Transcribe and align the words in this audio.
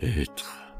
Être 0.00 0.74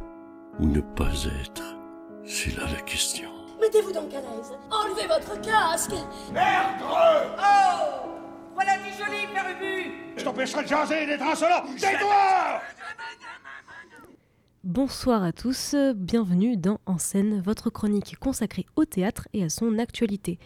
ou 0.58 0.66
ne 0.66 0.80
pas 0.80 1.12
être, 1.40 1.76
c'est 2.24 2.56
là 2.56 2.64
la 2.72 2.80
question. 2.80 3.30
Mettez-vous 3.60 3.92
donc 3.92 4.12
à 4.12 4.20
l'aise. 4.20 4.52
Enlevez 4.72 5.06
votre 5.06 5.40
casque. 5.40 5.92
Merde 6.32 6.82
Oh 6.82 8.08
Voilà 8.54 8.76
du 8.78 8.90
joli, 8.90 9.26
Père 9.32 9.46
Ubu 9.50 9.92
Je 10.16 10.24
t'empêcherai 10.24 10.64
de 10.64 10.68
jaser 10.68 11.02
et 11.04 11.06
d'être 11.06 11.22
insolent 11.22 11.62
Tais-toi 11.78 12.60
Bonsoir 14.64 15.22
à 15.22 15.30
tous, 15.30 15.76
bienvenue 15.94 16.56
dans 16.56 16.80
En 16.84 16.98
scène, 16.98 17.40
votre 17.40 17.70
chronique 17.70 18.16
consacrée 18.18 18.66
au 18.74 18.84
théâtre 18.84 19.28
et 19.32 19.44
à 19.44 19.48
son 19.48 19.78
actualité. 19.78 20.40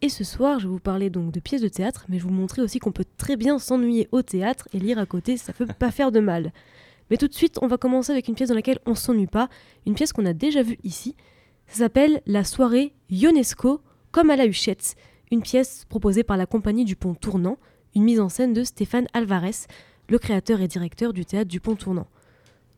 Et 0.00 0.08
ce 0.08 0.24
soir, 0.24 0.60
je 0.60 0.66
vais 0.66 0.72
vous 0.72 0.80
parler 0.80 1.10
donc 1.10 1.30
de 1.30 1.40
pièces 1.40 1.60
de 1.60 1.68
théâtre, 1.68 2.06
mais 2.08 2.18
je 2.18 2.24
vais 2.24 2.30
vous 2.30 2.34
montrer 2.34 2.62
aussi 2.62 2.78
qu'on 2.78 2.92
peut 2.92 3.04
très 3.18 3.36
bien 3.36 3.58
s'ennuyer 3.58 4.08
au 4.12 4.22
théâtre 4.22 4.66
et 4.72 4.78
lire 4.78 4.98
à 4.98 5.04
côté, 5.04 5.36
ça 5.36 5.52
peut 5.52 5.66
pas 5.66 5.90
faire 5.90 6.10
de 6.10 6.20
mal. 6.20 6.52
Mais 7.10 7.16
tout 7.16 7.28
de 7.28 7.34
suite, 7.34 7.58
on 7.62 7.66
va 7.66 7.76
commencer 7.76 8.12
avec 8.12 8.28
une 8.28 8.34
pièce 8.34 8.48
dans 8.48 8.54
laquelle 8.54 8.78
on 8.86 8.94
s'ennuie 8.94 9.26
pas, 9.26 9.48
une 9.86 9.94
pièce 9.94 10.12
qu'on 10.12 10.26
a 10.26 10.32
déjà 10.32 10.62
vue 10.62 10.78
ici. 10.84 11.14
Ça 11.66 11.78
s'appelle 11.78 12.22
La 12.26 12.44
soirée 12.44 12.94
Ionesco 13.10 13.80
comme 14.10 14.30
à 14.30 14.36
la 14.36 14.46
Huchette, 14.46 14.96
une 15.30 15.42
pièce 15.42 15.84
proposée 15.88 16.22
par 16.22 16.36
la 16.36 16.46
compagnie 16.46 16.84
du 16.84 16.96
Pont 16.96 17.14
Tournant, 17.14 17.58
une 17.94 18.04
mise 18.04 18.20
en 18.20 18.28
scène 18.28 18.52
de 18.52 18.62
Stéphane 18.62 19.06
Alvarez, 19.12 19.66
le 20.08 20.18
créateur 20.18 20.60
et 20.60 20.68
directeur 20.68 21.12
du 21.12 21.24
théâtre 21.24 21.50
du 21.50 21.60
Pont 21.60 21.74
Tournant. 21.74 22.06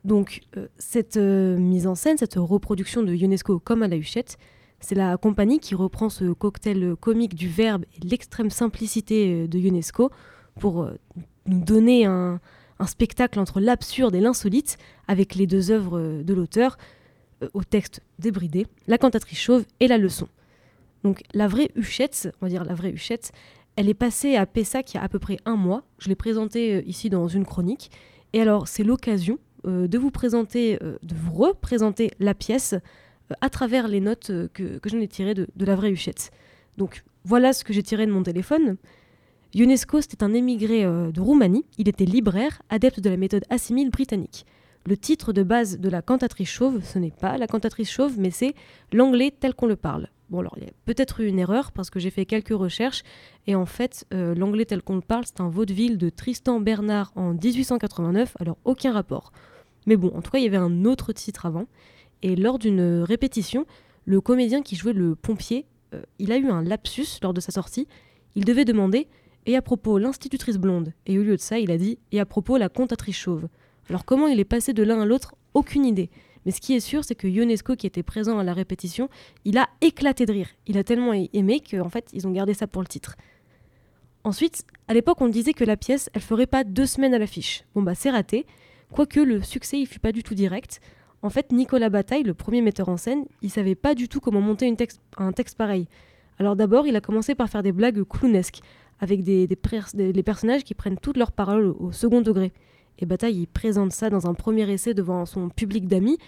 Donc, 0.04 0.42
euh, 0.56 0.68
cette 0.78 1.16
euh, 1.16 1.58
mise 1.58 1.86
en 1.86 1.94
scène, 1.94 2.16
cette 2.16 2.36
reproduction 2.36 3.02
de 3.02 3.12
Ionesco 3.14 3.58
comme 3.58 3.82
à 3.82 3.88
la 3.88 3.96
Huchette, 3.96 4.38
c'est 4.80 4.94
la 4.94 5.16
compagnie 5.16 5.58
qui 5.58 5.74
reprend 5.74 6.08
ce 6.08 6.32
cocktail 6.32 6.94
comique 7.00 7.34
du 7.34 7.48
verbe 7.48 7.84
et 7.96 8.06
l'extrême 8.06 8.50
simplicité 8.50 9.42
euh, 9.42 9.48
de 9.48 9.58
Ionesco 9.58 10.10
pour 10.60 10.88
nous 11.46 11.60
donner 11.60 12.06
un, 12.06 12.40
un 12.78 12.86
spectacle 12.86 13.38
entre 13.38 13.60
l'absurde 13.60 14.14
et 14.14 14.20
l'insolite, 14.20 14.76
avec 15.08 15.34
les 15.34 15.46
deux 15.46 15.70
œuvres 15.70 16.22
de 16.22 16.34
l'auteur, 16.34 16.76
euh, 17.42 17.48
au 17.52 17.64
texte 17.64 18.00
débridé, 18.18 18.66
La 18.86 18.98
cantatrice 18.98 19.38
chauve 19.38 19.64
et 19.80 19.88
La 19.88 19.98
leçon. 19.98 20.28
Donc 21.04 21.22
la 21.34 21.48
vraie 21.48 21.70
Huchette, 21.76 22.30
on 22.40 22.46
va 22.46 22.50
dire 22.50 22.64
la 22.64 22.74
vraie 22.74 22.90
Huchette, 22.90 23.32
elle 23.76 23.88
est 23.88 23.94
passée 23.94 24.36
à 24.36 24.46
Pessac 24.46 24.94
il 24.94 24.96
y 24.96 25.00
a 25.00 25.02
à 25.02 25.08
peu 25.08 25.18
près 25.18 25.36
un 25.44 25.56
mois. 25.56 25.84
Je 25.98 26.08
l'ai 26.08 26.14
présentée 26.14 26.76
euh, 26.76 26.82
ici 26.86 27.10
dans 27.10 27.28
une 27.28 27.44
chronique. 27.44 27.90
Et 28.32 28.40
alors 28.40 28.68
c'est 28.68 28.84
l'occasion 28.84 29.38
euh, 29.66 29.86
de 29.86 29.98
vous 29.98 30.10
présenter, 30.10 30.78
de 30.80 31.14
vous 31.14 31.32
représenter 31.32 32.10
la 32.20 32.34
pièce 32.34 32.74
à 33.40 33.50
travers 33.50 33.88
les 33.88 34.00
notes 34.00 34.30
que, 34.54 34.78
que 34.78 34.88
j'en 34.88 35.00
ai 35.00 35.08
tirées 35.08 35.34
de, 35.34 35.48
de 35.54 35.64
la 35.64 35.76
vraie 35.76 35.90
Huchette. 35.90 36.30
Donc 36.78 37.04
voilà 37.24 37.52
ce 37.52 37.64
que 37.64 37.72
j'ai 37.72 37.82
tiré 37.82 38.06
de 38.06 38.12
mon 38.12 38.22
téléphone. 38.22 38.76
Ionesco, 39.56 40.02
c'était 40.02 40.22
un 40.22 40.34
émigré 40.34 40.84
euh, 40.84 41.10
de 41.10 41.18
Roumanie. 41.18 41.64
Il 41.78 41.88
était 41.88 42.04
libraire, 42.04 42.60
adepte 42.68 43.00
de 43.00 43.08
la 43.08 43.16
méthode 43.16 43.46
assimile 43.48 43.88
britannique. 43.88 44.44
Le 44.84 44.98
titre 44.98 45.32
de 45.32 45.42
base 45.42 45.78
de 45.78 45.88
la 45.88 46.02
cantatrice 46.02 46.50
chauve, 46.50 46.84
ce 46.84 46.98
n'est 46.98 47.10
pas 47.10 47.38
la 47.38 47.46
cantatrice 47.46 47.90
chauve, 47.90 48.18
mais 48.18 48.30
c'est 48.30 48.54
l'anglais 48.92 49.32
tel 49.40 49.54
qu'on 49.54 49.64
le 49.64 49.76
parle. 49.76 50.10
Bon, 50.28 50.40
alors 50.40 50.52
il 50.58 50.64
y 50.64 50.66
a 50.66 50.72
peut-être 50.84 51.20
eu 51.20 51.26
une 51.26 51.38
erreur 51.38 51.72
parce 51.72 51.88
que 51.88 51.98
j'ai 51.98 52.10
fait 52.10 52.26
quelques 52.26 52.50
recherches 52.50 53.02
et 53.46 53.54
en 53.54 53.64
fait, 53.64 54.04
euh, 54.12 54.34
l'anglais 54.34 54.66
tel 54.66 54.82
qu'on 54.82 54.96
le 54.96 55.00
parle, 55.00 55.24
c'est 55.24 55.40
un 55.40 55.48
vaudeville 55.48 55.96
de 55.96 56.10
Tristan 56.10 56.60
Bernard 56.60 57.12
en 57.16 57.32
1889, 57.32 58.36
alors 58.38 58.58
aucun 58.66 58.92
rapport. 58.92 59.32
Mais 59.86 59.96
bon, 59.96 60.12
en 60.14 60.20
tout 60.20 60.32
cas, 60.32 60.38
il 60.38 60.44
y 60.44 60.48
avait 60.48 60.58
un 60.58 60.84
autre 60.84 61.14
titre 61.14 61.46
avant. 61.46 61.64
Et 62.20 62.36
lors 62.36 62.58
d'une 62.58 63.00
répétition, 63.00 63.64
le 64.04 64.20
comédien 64.20 64.60
qui 64.60 64.76
jouait 64.76 64.92
le 64.92 65.14
pompier, 65.14 65.64
euh, 65.94 66.02
il 66.18 66.30
a 66.30 66.36
eu 66.36 66.50
un 66.50 66.62
lapsus 66.62 67.20
lors 67.22 67.32
de 67.32 67.40
sa 67.40 67.52
sortie. 67.52 67.88
Il 68.34 68.44
devait 68.44 68.66
demander 68.66 69.08
et 69.46 69.56
à 69.56 69.62
propos 69.62 69.98
l'institutrice 69.98 70.58
blonde. 70.58 70.92
Et 71.06 71.18
au 71.18 71.22
lieu 71.22 71.36
de 71.36 71.40
ça, 71.40 71.58
il 71.58 71.70
a 71.70 71.78
dit 71.78 71.98
et 72.12 72.20
à 72.20 72.26
propos 72.26 72.58
la 72.58 72.68
contatrice 72.68 73.16
chauve. 73.16 73.48
Alors 73.88 74.04
comment 74.04 74.26
il 74.26 74.38
est 74.40 74.44
passé 74.44 74.72
de 74.72 74.82
l'un 74.82 75.00
à 75.00 75.06
l'autre? 75.06 75.34
Aucune 75.54 75.86
idée. 75.86 76.10
Mais 76.44 76.52
ce 76.52 76.60
qui 76.60 76.74
est 76.74 76.80
sûr, 76.80 77.04
c'est 77.04 77.14
que 77.14 77.26
Ionesco, 77.26 77.74
qui 77.74 77.86
était 77.86 78.02
présent 78.02 78.38
à 78.38 78.44
la 78.44 78.52
répétition, 78.52 79.08
il 79.44 79.58
a 79.58 79.68
éclaté 79.80 80.26
de 80.26 80.32
rire. 80.32 80.48
Il 80.66 80.78
a 80.78 80.84
tellement 80.84 81.12
aimé 81.12 81.60
qu'en 81.60 81.88
fait, 81.88 82.10
ils 82.12 82.26
ont 82.26 82.30
gardé 82.30 82.54
ça 82.54 82.66
pour 82.66 82.82
le 82.82 82.88
titre. 82.88 83.16
Ensuite, 84.22 84.64
à 84.88 84.94
l'époque, 84.94 85.20
on 85.20 85.28
disait 85.28 85.54
que 85.54 85.64
la 85.64 85.76
pièce, 85.76 86.10
elle 86.12 86.20
ferait 86.20 86.46
pas 86.46 86.64
deux 86.64 86.86
semaines 86.86 87.14
à 87.14 87.18
l'affiche. 87.18 87.64
Bon 87.74 87.82
bah 87.82 87.94
c'est 87.94 88.10
raté. 88.10 88.46
Quoique 88.92 89.20
le 89.20 89.42
succès, 89.42 89.78
il 89.78 89.86
fut 89.86 89.98
pas 89.98 90.12
du 90.12 90.22
tout 90.22 90.34
direct. 90.34 90.80
En 91.22 91.30
fait, 91.30 91.50
Nicolas 91.50 91.88
Bataille, 91.88 92.22
le 92.22 92.34
premier 92.34 92.60
metteur 92.60 92.88
en 92.88 92.96
scène, 92.96 93.24
il 93.42 93.50
savait 93.50 93.74
pas 93.74 93.94
du 93.94 94.08
tout 94.08 94.20
comment 94.20 94.40
monter 94.40 94.72
un 95.16 95.32
texte 95.32 95.56
pareil. 95.56 95.88
Alors 96.38 96.54
d'abord, 96.54 96.86
il 96.86 96.94
a 96.94 97.00
commencé 97.00 97.34
par 97.34 97.48
faire 97.48 97.62
des 97.62 97.72
blagues 97.72 98.04
clownesques 98.04 98.60
avec 99.00 99.22
des, 99.22 99.46
des, 99.46 100.22
personnages 100.22 100.64
qui 100.64 100.74
prennent 100.74 100.98
toutes 100.98 101.16
leurs 101.16 101.32
paroles 101.32 101.66
au, 101.78 101.92
second 101.92 102.22
degré. 102.22 102.52
Et 102.98 103.06
Bataille, 103.06 103.40
il 103.40 103.46
présente 103.46 103.92
ça 103.92 104.08
dans 104.08 104.26
un 104.26 104.34
premier 104.34 104.70
essai 104.70 104.94
devant 104.94 105.26
son 105.26 105.48
public 105.50 105.86
d'amis, 105.86 106.18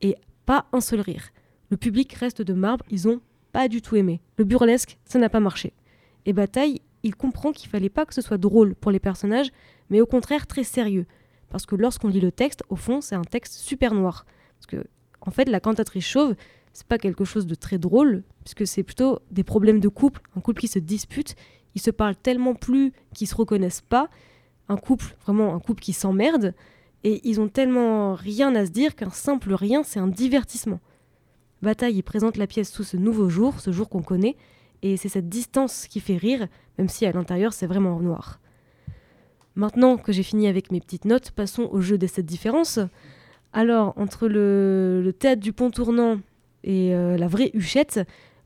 et 0.00 0.16
pas 0.46 0.66
un 0.72 0.80
seul 0.80 1.00
rire. 1.00 1.28
Le 1.70 1.76
public 1.76 2.12
reste 2.14 2.42
de 2.42 2.54
marbre, 2.54 2.84
ils 2.90 3.08
ont 3.08 3.20
pas 3.52 3.68
du 3.68 3.82
tout 3.82 3.96
aimé. 3.96 4.20
Le 4.38 4.44
burlesque, 4.44 4.98
ça 5.04 5.18
n'a 5.18 5.28
pas 5.28 5.40
marché. 5.40 5.72
Et 6.24 6.32
Bataille, 6.32 6.80
il 7.02 7.14
comprend 7.14 7.52
qu'il 7.52 7.68
fallait 7.68 7.90
pas 7.90 8.06
que 8.06 8.14
ce 8.14 8.22
soit 8.22 8.38
drôle 8.38 8.74
pour 8.74 8.90
les 8.90 9.00
personnages, 9.00 9.50
mais 9.90 10.00
au 10.00 10.06
contraire 10.06 10.46
très 10.46 10.64
sérieux. 10.64 11.06
Parce 11.50 11.66
que 11.66 11.76
lorsqu'on 11.76 12.08
lit 12.08 12.20
le 12.20 12.32
texte, 12.32 12.62
au 12.68 12.76
fond, 12.76 13.00
c'est 13.00 13.14
un 13.14 13.22
texte 13.22 13.54
super 13.54 13.94
noir. 13.94 14.26
Parce 14.58 14.66
que, 14.66 14.88
en 15.20 15.30
fait, 15.30 15.48
la 15.48 15.60
cantatrice 15.60 16.06
chauve, 16.06 16.34
c'est 16.72 16.86
pas 16.86 16.98
quelque 16.98 17.24
chose 17.24 17.46
de 17.46 17.54
très 17.54 17.78
drôle, 17.78 18.24
puisque 18.44 18.66
c'est 18.66 18.82
plutôt 18.82 19.20
des 19.30 19.44
problèmes 19.44 19.80
de 19.80 19.88
couple, 19.88 20.20
un 20.36 20.40
couple 20.40 20.60
qui 20.60 20.68
se 20.68 20.78
dispute, 20.78 21.34
ils 21.76 21.80
se 21.80 21.90
parlent 21.90 22.16
tellement 22.16 22.54
plus 22.54 22.92
qu'ils 23.14 23.28
se 23.28 23.36
reconnaissent 23.36 23.82
pas. 23.82 24.08
Un 24.68 24.78
couple, 24.78 25.14
vraiment 25.22 25.54
un 25.54 25.60
couple 25.60 25.82
qui 25.82 25.92
s'emmerde, 25.92 26.54
et 27.04 27.20
ils 27.22 27.40
ont 27.40 27.48
tellement 27.48 28.14
rien 28.14 28.52
à 28.56 28.66
se 28.66 28.70
dire 28.70 28.96
qu'un 28.96 29.10
simple 29.10 29.52
rien, 29.52 29.84
c'est 29.84 30.00
un 30.00 30.08
divertissement. 30.08 30.80
Bataille, 31.62 31.96
il 31.96 32.02
présente 32.02 32.38
la 32.38 32.46
pièce 32.46 32.72
sous 32.72 32.82
ce 32.82 32.96
nouveau 32.96 33.28
jour, 33.28 33.60
ce 33.60 33.70
jour 33.70 33.88
qu'on 33.90 34.02
connaît, 34.02 34.36
et 34.82 34.96
c'est 34.96 35.10
cette 35.10 35.28
distance 35.28 35.86
qui 35.86 36.00
fait 36.00 36.16
rire, 36.16 36.48
même 36.78 36.88
si 36.88 37.04
à 37.06 37.12
l'intérieur 37.12 37.52
c'est 37.52 37.66
vraiment 37.66 38.00
noir. 38.00 38.40
Maintenant 39.54 39.98
que 39.98 40.12
j'ai 40.12 40.22
fini 40.22 40.48
avec 40.48 40.72
mes 40.72 40.80
petites 40.80 41.04
notes, 41.04 41.30
passons 41.30 41.68
au 41.70 41.80
jeu 41.80 41.98
des 41.98 42.08
sept 42.08 42.26
différences. 42.26 42.78
Alors, 43.52 43.92
entre 43.96 44.28
le, 44.28 45.12
théâtre 45.18 45.42
du 45.42 45.52
pont 45.52 45.70
tournant 45.70 46.20
et 46.64 46.94
euh, 46.94 47.16
la 47.18 47.28
vraie 47.28 47.50
huchette, 47.54 48.00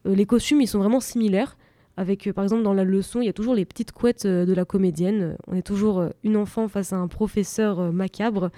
euh, 0.07 0.15
les 0.15 0.27
costumes 0.27 0.61
ils 0.61 0.69
sont 0.69 0.81
vraiment 0.81 1.01
similaires. 1.01 1.57
Avec, 2.01 2.27
euh, 2.27 2.33
par 2.33 2.45
exemple, 2.45 2.63
dans 2.63 2.73
la 2.73 2.85
leçon, 2.85 3.21
il 3.21 3.27
y 3.27 3.29
a 3.29 3.35
toujours 3.35 3.55
les 3.55 3.67
petites 3.67 3.93
couettes 3.93 4.25
euh, 4.25 4.47
de 4.47 4.55
la 4.55 4.65
comédienne. 4.65 5.37
On 5.47 5.55
est 5.55 5.61
toujours 5.61 6.01
euh, 6.01 6.09
une 6.25 6.39
enfant 6.39 6.67
face 6.67 6.95
à 6.95 6.97
un 6.97 7.09
professeur 7.09 7.93
macabre. 7.93 8.49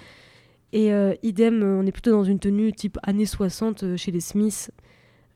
Et 0.71 0.91
idem, 1.21 1.61
on 1.61 1.85
est 1.85 1.91
plutôt 1.91 2.09
dans 2.09 2.23
une 2.23 2.39
tenue 2.39 2.73
type 2.73 2.97
années 3.03 3.27
60 3.27 3.95
chez 3.95 4.11
les 4.11 4.21
Smiths, 4.21 4.71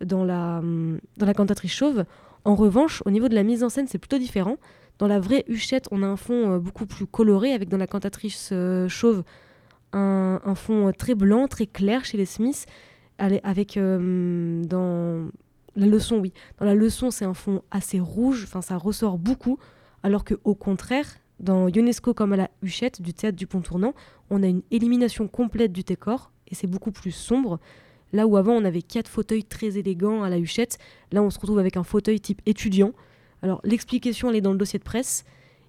dans 0.04 0.24
la, 0.24 0.60
hum, 0.60 1.00
dans 1.18 1.28
la 1.28 1.36
cantatrice 1.36 1.74
chauve. 1.74 2.06
En 2.44 2.56
revanche, 2.56 3.04
au 3.06 3.12
niveau 3.12 3.28
de 3.28 3.36
la 3.36 3.44
mise 3.44 3.64
en 3.64 3.70
scène, 3.70 3.86
c'est 3.88 4.00
plutôt 4.00 4.18
différent. 4.18 4.58
Dans 4.98 5.06
la 5.06 5.20
vraie 5.20 5.44
huchette, 5.48 5.90
on 5.92 6.02
a 6.02 6.08
un 6.08 6.16
fond 6.16 6.58
beaucoup 6.58 6.88
plus 6.88 7.06
coloré, 7.06 7.54
avec 7.54 7.70
dans 7.70 7.78
la 7.78 7.86
cantatrice 7.86 8.52
chauve 8.88 9.24
un, 9.94 10.42
un, 10.44 10.56
fond 10.56 10.92
très 10.98 11.14
blanc, 11.14 11.48
très 11.48 11.68
clair 11.68 12.04
chez 12.04 12.18
les 12.18 12.26
Smiths, 12.26 12.66
avec 13.20 13.78
dans 13.78 15.28
la 15.78 15.86
leçon, 15.86 16.18
oui. 16.18 16.34
Dans 16.58 16.66
la 16.66 16.76
leçon, 16.76 17.12
c'est 17.12 17.26
un 17.26 17.34
fond 17.34 17.62
assez 17.72 18.00
rouge, 18.00 18.44
enfin 18.44 18.62
ça 18.62 18.78
ressort 18.78 19.18
beaucoup, 19.18 19.60
alors 20.04 20.24
que 20.24 20.34
au 20.44 20.56
contraire, 20.56 21.06
dans 21.40 21.68
UNESCO 21.68 22.14
comme 22.14 22.34
à 22.34 22.38
la 22.38 22.50
Huchette 22.64 23.02
du 23.02 23.14
théâtre 23.14 23.38
du 23.38 23.48
Pont 23.48 23.62
Tournant, 23.62 23.94
on 24.30 24.42
a 24.42 24.48
une 24.48 24.64
élimination 24.72 25.28
complète 25.28 25.72
du 25.72 25.84
décor 25.84 26.32
et 26.48 26.56
c'est 26.56 26.68
beaucoup 26.68 26.92
plus 26.92 27.12
sombre. 27.12 27.60
Là 28.12 28.26
où 28.26 28.38
avant 28.38 28.54
on 28.54 28.66
avait 28.66 28.82
quatre 28.82 29.08
fauteuils 29.08 29.44
très 29.44 29.78
élégants 29.78 30.24
à 30.24 30.30
la 30.30 30.40
Huchette, 30.40 30.80
là 31.12 31.22
on 31.22 31.30
se 31.30 31.40
retrouve 31.40 31.60
avec 31.60 31.78
un 31.78 31.84
fauteuil 31.84 32.20
type 32.20 32.42
étudiant. 32.46 32.94
Alors 33.44 33.62
l'explication 33.64 34.30
elle 34.30 34.38
est 34.38 34.42
dans 34.42 34.54
le 34.54 34.58
dossier 34.58 34.80
de 34.80 34.84
presse. 34.84 35.26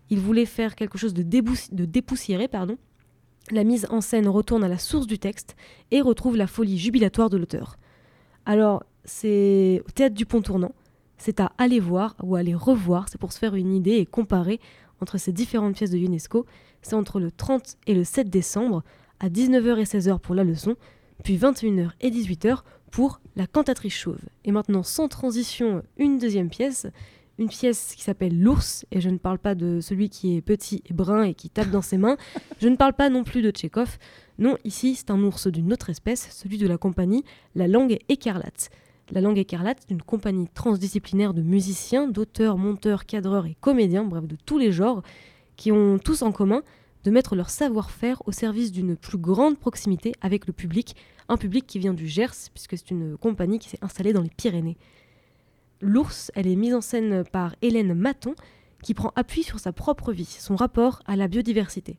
Il 0.08 0.20
voulait 0.20 0.46
faire 0.46 0.74
quelque 0.74 0.96
chose 0.96 1.12
de, 1.12 1.22
de 1.22 1.84
dépoussiéré, 1.84 2.48
pardon. 2.48 2.78
La 3.50 3.64
mise 3.64 3.86
en 3.90 4.00
scène 4.00 4.26
retourne 4.26 4.64
à 4.64 4.68
la 4.68 4.78
source 4.78 5.06
du 5.06 5.18
texte 5.18 5.54
et 5.90 6.00
retrouve 6.00 6.36
la 6.36 6.46
folie 6.46 6.78
jubilatoire 6.78 7.28
de 7.28 7.36
l'auteur. 7.36 7.76
Alors 8.46 8.84
c'est 9.08 9.82
au 9.86 9.90
théâtre 9.90 10.14
du 10.14 10.26
Pont 10.26 10.42
Tournant. 10.42 10.72
C'est 11.16 11.40
à 11.40 11.52
aller 11.58 11.80
voir 11.80 12.14
ou 12.22 12.36
aller 12.36 12.54
revoir, 12.54 13.08
c'est 13.08 13.18
pour 13.18 13.32
se 13.32 13.38
faire 13.38 13.56
une 13.56 13.74
idée 13.74 13.96
et 13.96 14.06
comparer 14.06 14.60
entre 15.00 15.18
ces 15.18 15.32
différentes 15.32 15.74
pièces 15.74 15.90
de 15.90 15.98
UNESCO. 15.98 16.46
C'est 16.82 16.94
entre 16.94 17.18
le 17.18 17.32
30 17.32 17.76
et 17.86 17.94
le 17.94 18.04
7 18.04 18.30
décembre, 18.30 18.84
à 19.18 19.28
19h 19.28 19.78
et 19.78 19.84
16h 19.84 20.20
pour 20.20 20.36
la 20.36 20.44
leçon, 20.44 20.76
puis 21.24 21.36
21h 21.36 21.90
et 22.00 22.10
18h 22.10 22.60
pour 22.92 23.20
la 23.34 23.48
cantatrice 23.48 23.94
chauve. 23.94 24.20
Et 24.44 24.52
maintenant, 24.52 24.84
sans 24.84 25.08
transition, 25.08 25.82
une 25.96 26.18
deuxième 26.18 26.50
pièce, 26.50 26.86
une 27.38 27.48
pièce 27.48 27.94
qui 27.96 28.02
s'appelle 28.02 28.40
L'ours, 28.40 28.86
et 28.92 29.00
je 29.00 29.08
ne 29.08 29.18
parle 29.18 29.38
pas 29.38 29.56
de 29.56 29.80
celui 29.80 30.08
qui 30.08 30.36
est 30.36 30.40
petit 30.40 30.82
et 30.86 30.92
brun 30.92 31.24
et 31.24 31.34
qui 31.34 31.50
tape 31.50 31.70
dans 31.70 31.82
ses 31.82 31.98
mains, 31.98 32.16
je 32.60 32.68
ne 32.68 32.76
parle 32.76 32.92
pas 32.94 33.10
non 33.10 33.24
plus 33.24 33.42
de 33.42 33.50
Tchekhov, 33.50 33.98
non, 34.38 34.56
ici 34.64 34.94
c'est 34.94 35.10
un 35.10 35.20
ours 35.22 35.48
d'une 35.48 35.72
autre 35.72 35.90
espèce, 35.90 36.28
celui 36.30 36.58
de 36.58 36.68
la 36.68 36.78
compagnie 36.78 37.24
La 37.56 37.66
Langue 37.66 37.98
écarlate. 38.08 38.70
La 39.10 39.22
Langue 39.22 39.38
écarlate 39.38 39.78
est 39.88 39.92
une 39.92 40.02
compagnie 40.02 40.48
transdisciplinaire 40.48 41.32
de 41.32 41.40
musiciens, 41.40 42.08
d'auteurs, 42.08 42.58
monteurs, 42.58 43.06
cadreurs 43.06 43.46
et 43.46 43.56
comédiens, 43.58 44.04
bref, 44.04 44.26
de 44.26 44.36
tous 44.36 44.58
les 44.58 44.70
genres, 44.70 45.02
qui 45.56 45.72
ont 45.72 45.98
tous 45.98 46.20
en 46.20 46.30
commun 46.30 46.62
de 47.04 47.10
mettre 47.10 47.34
leur 47.34 47.48
savoir-faire 47.48 48.20
au 48.26 48.32
service 48.32 48.70
d'une 48.70 48.96
plus 48.96 49.16
grande 49.16 49.58
proximité 49.58 50.12
avec 50.20 50.46
le 50.46 50.52
public, 50.52 50.94
un 51.30 51.38
public 51.38 51.66
qui 51.66 51.78
vient 51.78 51.94
du 51.94 52.06
Gers, 52.06 52.50
puisque 52.52 52.76
c'est 52.76 52.90
une 52.90 53.16
compagnie 53.16 53.58
qui 53.58 53.70
s'est 53.70 53.78
installée 53.80 54.12
dans 54.12 54.20
les 54.20 54.30
Pyrénées. 54.36 54.76
L'ours, 55.80 56.30
elle 56.34 56.46
est 56.46 56.56
mise 56.56 56.74
en 56.74 56.82
scène 56.82 57.24
par 57.24 57.54
Hélène 57.62 57.94
Maton, 57.94 58.34
qui 58.82 58.92
prend 58.92 59.12
appui 59.16 59.42
sur 59.42 59.58
sa 59.58 59.72
propre 59.72 60.12
vie, 60.12 60.26
son 60.26 60.54
rapport 60.54 61.00
à 61.06 61.16
la 61.16 61.28
biodiversité. 61.28 61.98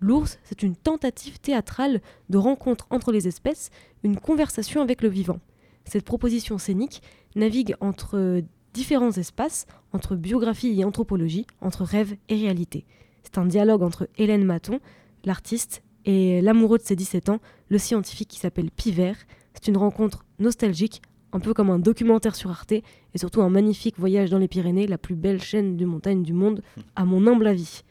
L'ours, 0.00 0.38
c'est 0.44 0.62
une 0.62 0.76
tentative 0.76 1.38
théâtrale 1.38 2.02
de 2.28 2.36
rencontre 2.36 2.86
entre 2.90 3.10
les 3.10 3.26
espèces, 3.26 3.70
une 4.02 4.18
conversation 4.18 4.82
avec 4.82 5.00
le 5.00 5.08
vivant. 5.08 5.40
Cette 5.84 6.04
proposition 6.04 6.58
scénique 6.58 7.02
navigue 7.34 7.74
entre 7.80 8.42
différents 8.72 9.12
espaces, 9.12 9.66
entre 9.92 10.16
biographie 10.16 10.78
et 10.78 10.84
anthropologie, 10.84 11.46
entre 11.60 11.84
rêve 11.84 12.16
et 12.28 12.36
réalité. 12.36 12.84
C'est 13.22 13.38
un 13.38 13.46
dialogue 13.46 13.82
entre 13.82 14.08
Hélène 14.16 14.44
Maton, 14.44 14.80
l'artiste, 15.24 15.82
et 16.04 16.40
l'amoureux 16.40 16.78
de 16.78 16.82
ses 16.82 16.96
17 16.96 17.28
ans, 17.28 17.40
le 17.68 17.78
scientifique 17.78 18.28
qui 18.28 18.38
s'appelle 18.38 18.70
Pivert. 18.70 19.16
C'est 19.54 19.68
une 19.68 19.76
rencontre 19.76 20.24
nostalgique, 20.38 21.02
un 21.32 21.40
peu 21.40 21.54
comme 21.54 21.70
un 21.70 21.78
documentaire 21.78 22.34
sur 22.34 22.50
Arte, 22.50 22.72
et 22.72 23.18
surtout 23.18 23.42
un 23.42 23.50
magnifique 23.50 23.98
voyage 23.98 24.30
dans 24.30 24.38
les 24.38 24.48
Pyrénées, 24.48 24.86
la 24.86 24.98
plus 24.98 25.14
belle 25.14 25.40
chaîne 25.40 25.76
de 25.76 25.86
montagne 25.86 26.22
du 26.22 26.32
monde, 26.32 26.62
à 26.96 27.04
mon 27.04 27.26
humble 27.26 27.46
avis. 27.46 27.82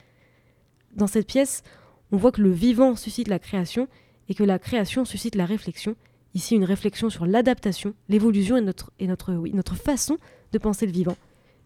Dans 0.95 1.07
cette 1.07 1.27
pièce, 1.27 1.63
on 2.11 2.17
voit 2.17 2.31
que 2.31 2.41
le 2.41 2.51
vivant 2.51 2.95
suscite 2.95 3.29
la 3.29 3.39
création 3.39 3.87
et 4.27 4.33
que 4.33 4.43
la 4.43 4.59
création 4.59 5.05
suscite 5.05 5.35
la 5.35 5.45
réflexion. 5.45 5.95
Ici, 6.33 6.55
une 6.55 6.63
réflexion 6.63 7.09
sur 7.09 7.25
l'adaptation, 7.25 7.93
l'évolution 8.07 8.57
et, 8.57 9.07
notre, 9.07 9.75
façon 9.75 10.17
de 10.51 10.57
penser 10.57 10.85
le 10.85 10.91
vivant. 10.91 11.17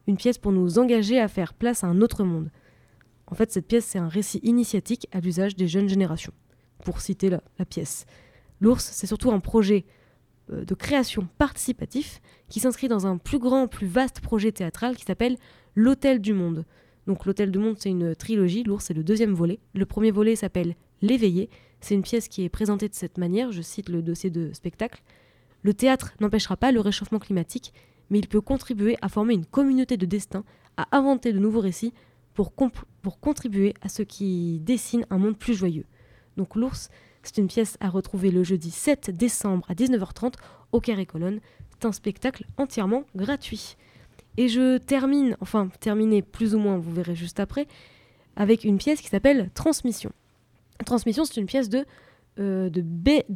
Une 0.08 0.18
pièce 0.18 0.38
pour 0.38 0.52
nous 0.52 0.80
engager 0.80 1.20
à 1.20 1.28
faire 1.28 1.54
place 1.54 1.84
à 1.84 1.88
un 1.88 2.02
autre 2.02 2.24
monde. 2.24 2.50
En 3.28 3.36
fait, 3.36 3.52
cette 3.52 3.68
pièce, 3.68 3.86
c'est 3.86 4.00
un 4.00 4.08
récit 4.08 4.40
initiatique 4.44 5.08
à 5.12 5.20
l'usage 5.20 5.56
des 5.56 5.68
jeunes 5.68 5.90
générations, 5.90 6.34
pour 6.84 7.02
citer 7.02 7.30
la, 7.30 7.42
la 7.60 7.66
pièce. 7.66 8.06
L'ours, 8.60 8.84
c'est 8.84 9.08
surtout 9.08 9.32
un 9.32 9.40
projet 9.40 9.86
euh, 10.52 10.64
de 10.64 10.76
création 10.76 11.28
participatif 11.40 12.22
qui 12.50 12.60
s'inscrit 12.60 12.88
dans 12.88 13.08
un 13.08 13.18
plus 13.18 13.40
grand, 13.40 13.68
plus 13.68 13.88
vaste 13.88 14.22
projet 14.22 14.52
théâtral 14.52 14.96
qui 14.96 15.04
s'appelle 15.04 15.38
L'Hôtel 15.74 16.22
du 16.22 16.34
Monde. 16.34 16.66
Donc 17.08 17.26
l'Hôtel 17.26 17.50
du 17.50 17.58
Monde, 17.58 17.78
c'est 17.80 17.90
une 17.90 18.16
trilogie, 18.16 18.64
l'ours, 18.64 18.86
c'est 18.86 18.94
le 18.94 19.04
deuxième 19.04 19.34
volet. 19.34 19.60
Le 19.74 19.86
premier 19.88 20.12
volet 20.12 20.36
s'appelle 20.36 20.76
L'éveillé. 21.02 21.50
C'est 21.86 21.94
une 21.94 22.02
pièce 22.02 22.30
qui 22.30 22.44
est 22.44 22.50
présentée 22.50 22.90
de 22.90 22.96
cette 22.96 23.20
manière, 23.20 23.52
je 23.52 23.62
cite 23.62 23.90
le 23.90 24.02
dossier 24.02 24.32
de 24.32 24.52
spectacle. 24.54 25.04
Le 25.62 25.72
théâtre 25.72 26.16
n'empêchera 26.20 26.58
pas 26.58 26.72
le 26.72 26.80
réchauffement 26.80 27.20
climatique, 27.20 27.76
mais 28.10 28.18
il 28.18 28.28
peut 28.28 28.42
contribuer 28.42 28.98
à 29.04 29.08
former 29.08 29.36
une 29.36 29.46
communauté 29.46 29.96
de 29.96 30.08
destin, 30.08 30.44
à 30.78 30.88
inventer 30.98 31.32
de 31.32 31.38
nouveaux 31.38 31.60
récits 31.60 31.94
pour, 32.34 32.56
contribuer 33.22 33.76
à 33.84 33.90
ce 33.90 34.02
qui 34.02 34.60
dessine 34.62 35.06
un 35.12 35.20
monde 35.20 35.38
plus 35.38 35.54
joyeux. 35.54 35.86
Donc 36.38 36.56
l'ours, 36.56 36.90
c'est 37.22 37.38
une 37.38 37.46
pièce 37.46 37.78
à 37.80 37.90
retrouver 37.90 38.32
le 38.32 38.44
jeudi 38.44 38.72
7 38.72 39.12
décembre 39.12 39.64
à 39.70 39.76
19h30 39.76 40.34
au 40.72 40.80
Carré 40.80 41.06
Colonne. 41.06 41.40
C'est 41.70 41.86
un 41.86 41.92
spectacle 41.92 42.48
entièrement 42.58 43.04
gratuit. 43.16 43.78
Et 44.38 44.48
je 44.48 44.80
termine, 44.80 45.38
enfin 45.40 45.70
terminer 45.82 46.24
plus 46.24 46.56
ou 46.56 46.58
moins, 46.58 46.80
vous 46.80 46.92
verrez 46.92 47.16
juste 47.16 47.40
après, 47.40 47.68
avec 48.36 48.64
une 48.64 48.80
pièce 48.80 49.02
qui 49.02 49.10
s'appelle 49.10 49.52
Transmission. 49.54 50.12
Transmission, 50.84 51.26
c'est 51.26 51.40
une 51.40 51.46
pièce 51.46 51.70
de, 51.70 51.86
euh, 52.40 52.70
de, 52.70 52.82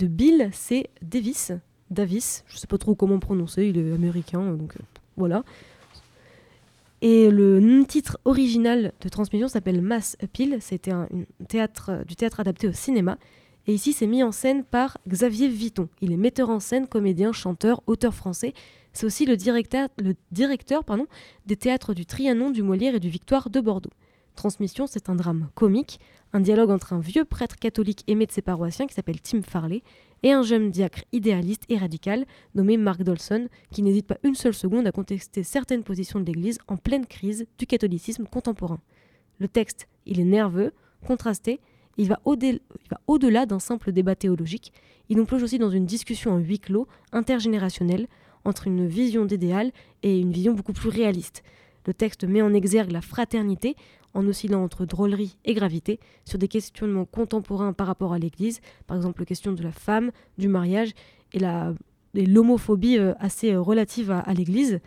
Bill 0.08 0.50
C. 0.52 0.90
Davis. 1.02 1.54
Davis, 1.90 2.44
je 2.48 2.58
sais 2.58 2.68
pas 2.68 2.78
trop 2.78 2.96
comment 2.96 3.20
prononcer, 3.20 3.68
il 3.68 3.78
est 3.78 3.94
américain, 3.94 4.54
donc 4.54 4.76
euh, 4.76 4.84
voilà. 5.18 5.44
Et 7.02 7.32
le 7.32 7.84
titre 7.88 8.20
original 8.26 8.92
de 9.00 9.10
Transmission 9.10 9.48
s'appelle 9.48 9.82
Mass 9.82 10.18
Appeal. 10.22 10.58
C'était 10.62 10.92
un, 10.92 11.08
théâtre, 11.48 12.04
du 12.06 12.18
théâtre 12.18 12.42
adapté 12.42 12.68
au 12.68 12.74
cinéma. 12.74 13.18
Et 13.68 13.74
ici, 13.74 13.94
c'est 13.94 14.08
mis 14.08 14.22
en 14.22 14.34
scène 14.34 14.64
par 14.64 14.98
Xavier 15.08 15.48
Viton. 15.48 15.88
Il 16.02 16.12
est 16.12 16.18
metteur 16.18 16.50
en 16.50 16.60
scène, 16.60 16.88
comédien, 16.88 17.32
chanteur, 17.32 17.82
auteur 17.88 18.14
français. 18.14 18.54
C'est 18.92 19.06
aussi 19.06 19.26
le 19.26 19.38
directeur, 19.38 19.88
le 19.98 20.16
directeur 20.32 20.84
pardon, 20.84 21.06
des 21.46 21.56
théâtres 21.56 21.94
du 21.94 22.06
Trianon, 22.06 22.50
du 22.50 22.64
Molière 22.64 22.96
et 22.96 23.00
du 23.00 23.10
Victoire 23.10 23.50
de 23.50 23.62
Bordeaux. 23.62 23.92
Transmission, 24.36 24.88
c'est 24.88 25.10
un 25.10 25.16
drame 25.16 25.50
comique, 25.54 26.00
un 26.34 26.40
dialogue 26.40 26.70
entre 26.70 26.94
un 26.94 27.00
vieux 27.00 27.26
prêtre 27.26 27.58
catholique 27.58 28.04
aimé 28.08 28.26
de 28.26 28.32
ses 28.32 28.42
paroissiens 28.42 28.88
qui 28.88 28.94
s'appelle 28.94 29.22
Tim 29.22 29.42
Farley 29.42 29.82
et 30.24 30.32
un 30.32 30.44
jeune 30.44 30.70
diacre 30.70 31.04
idéaliste 31.12 31.64
et 31.70 31.78
radical 31.78 32.26
nommé 32.56 32.78
Mark 32.78 33.02
Dolson 33.04 33.48
qui 33.72 33.82
n'hésite 33.82 34.08
pas 34.08 34.18
une 34.24 34.36
seule 34.36 34.54
seconde 34.54 34.88
à 34.88 34.92
contester 34.92 35.44
certaines 35.44 35.84
positions 35.84 36.20
de 36.20 36.26
l'Église 36.26 36.60
en 36.68 36.78
pleine 36.78 37.06
crise 37.06 37.46
du 37.58 37.66
catholicisme 37.66 38.26
contemporain. 38.26 38.80
Le 39.40 39.48
texte, 39.48 39.88
il 40.06 40.20
est 40.20 40.26
nerveux, 40.26 40.74
contrasté, 41.06 41.60
il 41.98 42.08
va 42.08 42.20
au-delà 43.08 43.46
d'un 43.46 43.60
simple 43.60 43.92
débat 43.92 44.16
théologique, 44.16 44.72
il 45.10 45.18
nous 45.18 45.26
plonge 45.26 45.44
aussi 45.44 45.58
dans 45.58 45.70
une 45.70 45.86
discussion 45.86 46.32
en 46.32 46.38
huis 46.38 46.60
clos, 46.60 46.88
intergénérationnelle, 47.12 48.08
entre 48.46 48.68
une 48.68 48.88
vision 48.88 49.26
d'idéal 49.26 49.72
et 50.04 50.20
une 50.20 50.32
vision 50.32 50.54
beaucoup 50.54 50.74
plus 50.74 50.90
réaliste. 50.90 51.44
Le 51.86 51.94
texte 51.94 52.24
met 52.24 52.42
en 52.42 52.54
exergue 52.54 52.92
la 52.92 53.02
fraternité 53.02 53.76
en 54.14 54.26
oscillant 54.28 54.64
entre 54.64 54.86
drôlerie 54.86 55.38
et 55.46 55.54
gravité 55.54 56.00
sur 56.26 56.40
des 56.40 56.48
questionnements 56.48 57.06
contemporains 57.06 57.74
par 57.74 57.88
rapport 57.88 58.14
à 58.14 58.20
l'Église, 58.20 58.62
par 58.88 58.98
exemple 58.98 59.22
la 59.22 59.26
question 59.26 59.52
de 59.52 59.64
la 59.64 59.72
femme, 59.72 60.12
du 60.38 60.48
mariage 60.48 60.94
et 61.34 61.40
l'homophobie 62.26 62.98
euh, 62.98 63.14
assez 63.20 63.54
euh, 63.54 63.62
relative 63.62 64.12
à, 64.12 64.34
l'Église. 64.34 64.80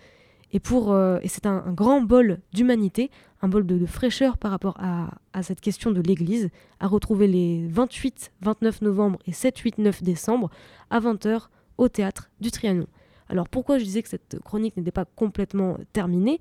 Et, 0.53 0.61
euh, 0.73 1.21
et 1.23 1.29
c'est 1.29 1.47
un, 1.47 1.73
grand 1.73 2.03
bol 2.03 2.41
d'humanité, 2.53 3.11
un 3.41 3.49
bol 3.49 3.67
de, 3.67 3.87
fraîcheur 3.87 4.37
par 4.37 4.51
rapport 4.51 4.77
à, 4.79 5.11
à 5.33 5.43
cette 5.43 5.61
question 5.61 5.93
de 5.93 6.01
l'Église, 6.01 6.51
à 6.81 6.89
retrouver 6.89 7.27
les 7.27 7.67
28, 7.69 8.33
29 8.43 8.83
novembre 8.83 9.19
et 9.27 9.33
7, 9.33 9.57
8, 9.57 9.79
9 9.79 10.03
décembre 10.03 10.51
à 10.91 11.01
20h 11.01 11.47
au 11.79 11.89
théâtre 11.89 12.31
du 12.41 12.51
Trianon. 12.51 12.87
Alors 13.29 13.49
pourquoi 13.49 13.79
je 13.79 13.85
disais 13.85 14.03
que 14.03 14.11
cette 14.11 14.39
chronique 14.45 14.77
n'était 14.77 14.93
pas 14.93 15.07
complètement 15.07 15.79
terminée? 15.95 16.39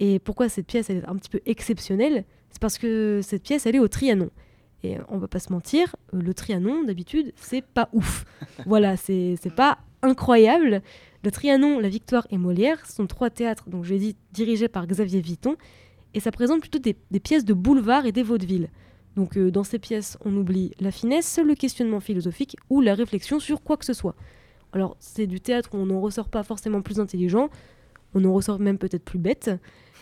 Et 0.00 0.18
pourquoi 0.18 0.48
cette 0.48 0.66
pièce 0.66 0.90
est 0.90 1.04
un 1.06 1.16
petit 1.16 1.30
peu 1.30 1.40
exceptionnelle 1.46 2.24
C'est 2.50 2.60
parce 2.60 2.78
que 2.78 3.20
cette 3.22 3.42
pièce, 3.42 3.66
elle 3.66 3.76
est 3.76 3.80
au 3.80 3.88
Trianon. 3.88 4.30
Et 4.82 4.98
on 5.08 5.16
va 5.16 5.28
pas 5.28 5.38
se 5.38 5.50
mentir, 5.52 5.96
le 6.12 6.34
Trianon, 6.34 6.84
d'habitude, 6.84 7.32
c'est 7.36 7.64
pas 7.64 7.88
ouf. 7.92 8.24
voilà, 8.66 8.96
c'est 8.96 9.38
pas 9.56 9.78
incroyable. 10.02 10.82
Le 11.22 11.30
Trianon, 11.30 11.80
La 11.80 11.88
Victoire 11.88 12.26
et 12.30 12.36
Molière 12.36 12.84
sont 12.84 13.06
trois 13.06 13.30
théâtres, 13.30 13.70
donc 13.70 13.84
je 13.84 13.94
l'ai 13.94 13.98
dit, 13.98 14.16
dirigés 14.32 14.68
par 14.68 14.86
Xavier 14.86 15.22
Viton, 15.22 15.56
et 16.12 16.20
ça 16.20 16.30
présente 16.30 16.60
plutôt 16.60 16.78
des, 16.78 16.94
pièces 17.20 17.46
de 17.46 17.54
boulevard 17.54 18.04
et 18.04 18.12
des 18.12 18.22
vaudevilles. 18.22 18.68
Donc 19.16 19.38
euh, 19.38 19.50
dans 19.50 19.64
ces 19.64 19.78
pièces, 19.78 20.18
on 20.24 20.36
oublie 20.36 20.72
la 20.80 20.90
finesse, 20.90 21.38
le 21.42 21.54
questionnement 21.54 22.00
philosophique 22.00 22.56
ou 22.68 22.80
la 22.80 22.94
réflexion 22.94 23.40
sur 23.40 23.62
quoi 23.62 23.76
que 23.76 23.84
ce 23.84 23.94
soit. 23.94 24.16
Alors 24.72 24.96
c'est 25.00 25.26
du 25.26 25.40
théâtre 25.40 25.70
où 25.72 25.78
on 25.78 25.86
n'en 25.86 26.00
ressort 26.00 26.28
pas 26.28 26.42
forcément 26.42 26.82
plus 26.82 27.00
intelligent, 27.00 27.48
on 28.12 28.24
en 28.24 28.32
ressort 28.32 28.58
même 28.58 28.76
peut-être 28.76 29.04
plus 29.04 29.18
bête, 29.18 29.50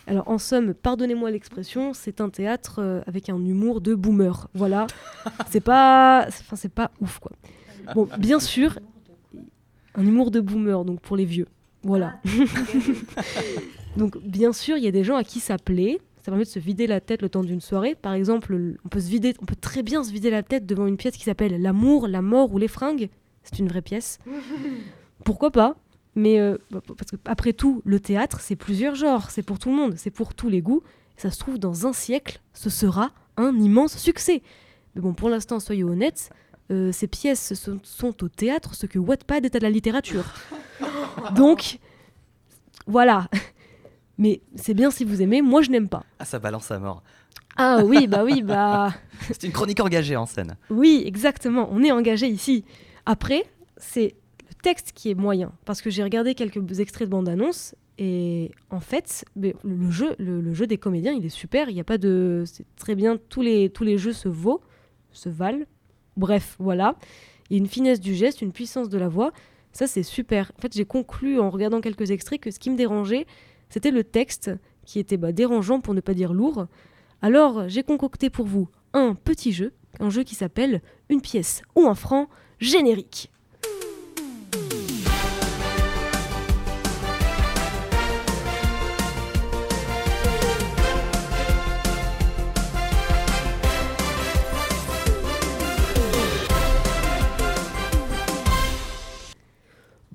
alors 0.07 0.29
en 0.29 0.39
somme, 0.39 0.75
pardonnez-moi 0.75 1.31
l'expression, 1.31 1.93
c'est 1.95 2.21
un 2.21 2.29
théâtre 2.29 2.81
euh, 2.81 3.01
avec 3.07 3.29
un 3.29 3.37
humour 3.37 3.81
de 3.81 3.95
boomer. 3.95 4.49
Voilà, 4.55 4.87
c'est 5.51 5.61
pas, 5.61 6.27
enfin 6.29 6.57
c'est 6.57 6.73
pas 6.73 6.91
ouf 7.01 7.19
quoi. 7.19 7.33
Bon, 7.95 8.09
bien 8.19 8.41
sûr, 8.41 8.79
un 9.95 10.07
humour 10.07 10.31
de 10.31 10.41
boomer, 10.41 10.85
donc 10.85 11.01
pour 11.01 11.17
les 11.17 11.25
vieux. 11.25 11.47
Voilà. 11.83 12.15
Ah, 13.17 13.23
donc 13.97 14.19
bien 14.23 14.53
sûr, 14.53 14.77
il 14.77 14.85
y 14.85 14.89
a 14.89 14.93
des 14.93 15.05
gens 15.05 15.17
à 15.17 15.25
qui 15.25 15.41
ça 15.41 15.59
plaît. 15.59 16.01
Ça 16.19 16.31
permet 16.31 16.45
de 16.45 16.49
se 16.49 16.61
vider 16.61 16.87
la 16.87 17.01
tête 17.01 17.21
le 17.21 17.29
temps 17.29 17.43
d'une 17.43 17.61
soirée. 17.61 17.97
Par 17.97 18.13
exemple, 18.13 18.77
on 18.85 18.89
peut 18.89 19.01
se 19.01 19.09
vider, 19.09 19.35
on 19.43 19.45
peut 19.45 19.57
très 19.61 19.83
bien 19.83 20.05
se 20.05 20.13
vider 20.13 20.31
la 20.31 20.45
tête 20.45 20.67
devant 20.67 20.87
une 20.87 20.97
pièce 20.97 21.17
qui 21.17 21.25
s'appelle 21.25 21.61
L'amour, 21.61 22.07
la 22.07 22.23
mort 22.23 22.53
ou 22.53 22.59
les 22.59 22.69
fringues. 22.69 23.09
C'est 23.43 23.59
une 23.59 23.67
vraie 23.67 23.83
pièce. 23.83 24.21
Pourquoi 25.25 25.51
pas? 25.51 25.77
Mais 26.15 26.39
euh, 26.39 26.59
bah, 26.71 26.81
parce 26.87 27.11
que 27.11 27.17
après 27.25 27.53
tout, 27.53 27.83
le 27.85 28.01
théâtre, 28.01 28.41
c'est 28.41 28.57
plusieurs 28.57 28.95
genres, 28.95 29.31
c'est 29.31 29.43
pour 29.43 29.59
tout 29.59 29.71
le 29.71 29.77
monde, 29.77 29.95
c'est 29.97 30.11
pour 30.11 30.35
tous 30.35 30.49
les 30.49 30.61
goûts. 30.61 30.83
Ça 31.17 31.31
se 31.31 31.39
trouve, 31.39 31.59
dans 31.59 31.87
un 31.87 31.93
siècle, 31.93 32.41
ce 32.53 32.71
sera 32.71 33.11
un 33.37 33.57
immense 33.59 33.97
succès. 33.97 34.43
Mais 34.95 35.01
bon, 35.01 35.15
pour 35.15 35.29
l'instant, 35.29 35.61
soyez 35.61 35.85
honnêtes, 35.85 36.31
euh, 36.71 36.93
ces 36.93 37.07
pièces 37.07 37.55
sont, 37.55 38.25
au 38.25 38.29
théâtre 38.29 38.75
ce 38.75 38.87
que 38.87 38.99
Wattpad 38.99 39.45
est 39.45 39.57
à 39.57 39.59
la 39.59 39.71
littérature. 39.71 40.25
Donc, 41.35 41.79
voilà. 42.87 43.29
Mais 44.19 44.43
c'est 44.55 44.75
bien 44.75 44.91
si 44.91 45.05
vous 45.05 45.23
aimez, 45.23 45.43
moi 45.43 45.63
je 45.63 45.71
n'aime 45.71 45.89
pas. 45.89 46.05
Ah, 46.19 46.25
ça 46.25 46.39
balance 46.39 46.71
à 46.71 46.79
mort. 46.79 47.03
Ah 47.57 47.83
oui, 47.85 48.07
bah 48.09 48.25
oui, 48.25 48.43
bah. 48.43 48.93
c'est 49.23 49.45
une 49.45 49.53
chronique 49.53 49.81
engagée 49.81 50.17
en 50.17 50.27
scène. 50.27 50.57
Oui, 50.71 51.03
exactement, 51.07 51.69
on 51.73 51.83
est 51.83 51.93
engagé 51.93 52.27
ici. 52.27 52.65
Après, 53.07 53.45
c'est 53.77 54.15
texte 54.63 54.93
qui 54.95 55.11
est 55.11 55.15
moyen, 55.15 55.53
parce 55.65 55.83
que 55.83 55.91
j'ai 55.91 56.03
regardé 56.03 56.35
quelques 56.35 56.81
extraits 56.81 57.09
de 57.09 57.11
bande-annonce, 57.11 57.75
et 57.99 58.51
en 58.71 58.81
fait, 58.81 59.25
le 59.37 59.91
jeu, 59.91 60.15
le, 60.19 60.55
jeu 60.55 60.67
des 60.67 60.79
comédiens, 60.79 61.13
il 61.13 61.25
est 61.27 61.29
super, 61.29 61.69
il 61.69 61.75
n'y 61.75 61.81
a 61.81 61.85
pas 61.85 61.99
de... 61.99 62.45
C'est 62.47 62.65
très 62.77 62.95
bien, 62.95 63.19
tous 63.29 63.43
les, 63.43 63.69
tous 63.69 63.85
les 63.85 63.99
jeux 63.99 64.13
se 64.13 64.29
vaut, 64.29 64.63
se 65.13 65.29
valent, 65.29 65.65
bref, 66.17 66.57
voilà. 66.59 66.97
Il 67.51 67.57
y 67.57 67.57
a 67.57 67.63
une 67.63 67.69
finesse 67.69 68.01
du 68.01 68.15
geste, 68.15 68.41
une 68.41 68.53
puissance 68.53 68.89
de 68.89 68.97
la 68.99 69.09
voix, 69.09 69.33
ça 69.73 69.87
c'est 69.87 70.03
super. 70.03 70.53
En 70.59 70.63
fait, 70.63 70.73
j'ai 70.73 70.85
conclu 70.85 71.39
en 71.39 71.51
regardant 71.51 71.81
quelques 71.81 72.11
extraits 72.11 72.41
que 72.41 72.51
ce 72.51 72.59
qui 72.59 72.71
me 72.71 72.77
dérangeait, 72.77 73.27
c'était 73.69 73.91
le 73.91 74.05
texte, 74.05 74.51
qui 74.85 74.99
était 74.99 75.17
bah, 75.17 75.33
dérangeant 75.33 75.81
pour 75.81 75.95
ne 75.95 76.01
pas 76.01 76.15
dire 76.15 76.33
lourd. 76.33 76.67
Alors, 77.21 77.69
j'ai 77.69 77.83
concocté 77.83 78.31
pour 78.31 78.47
vous 78.47 78.69
un 78.95 79.15
petit 79.15 79.53
jeu, 79.53 79.73
un 80.01 80.11
jeu 80.11 80.25
qui 80.25 80.35
s'appelle 80.35 80.83
Une 81.09 81.21
pièce 81.21 81.63
ou 81.77 81.87
un 81.87 81.95
franc 81.95 82.29
générique. 82.59 83.31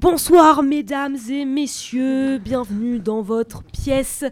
Bonsoir 0.10 0.64
mesdames 0.64 1.18
et 1.30 1.44
messieurs, 1.44 2.38
bienvenue 2.38 2.98
dans 2.98 3.22
votre 3.22 3.62
pièce. 3.62 4.24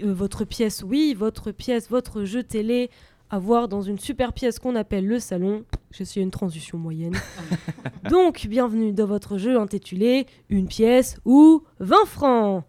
Euh, 0.00 0.14
votre 0.14 0.44
pièce, 0.44 0.84
oui, 0.86 1.16
votre 1.18 1.50
pièce, 1.50 1.90
votre 1.90 2.22
jeu 2.22 2.44
télé 2.44 2.90
à 3.28 3.40
voir 3.40 3.66
dans 3.66 3.82
une 3.82 3.98
super 3.98 4.32
pièce 4.32 4.60
qu'on 4.60 4.76
appelle 4.76 5.04
le 5.04 5.18
salon. 5.18 5.64
J'ai 5.90 6.02
essayé 6.02 6.22
une 6.22 6.30
transition 6.30 6.78
moyenne. 6.78 7.16
Donc, 8.08 8.46
bienvenue 8.48 8.92
dans 8.92 9.06
votre 9.06 9.36
jeu 9.36 9.58
intitulé 9.58 10.26
Une 10.48 10.68
pièce 10.68 11.18
ou 11.24 11.64
20 11.80 12.06
francs. 12.06 12.64